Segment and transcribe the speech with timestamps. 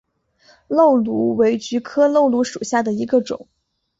[0.67, 3.47] 漏芦为菊科漏芦属下的一个种。